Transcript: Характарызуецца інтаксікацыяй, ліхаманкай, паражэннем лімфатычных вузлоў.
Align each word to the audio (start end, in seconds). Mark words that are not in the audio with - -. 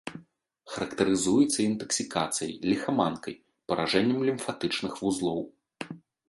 Характарызуецца 0.75 1.59
інтаксікацыяй, 1.71 2.55
ліхаманкай, 2.71 3.35
паражэннем 3.73 4.25
лімфатычных 4.31 4.93
вузлоў. 5.03 5.39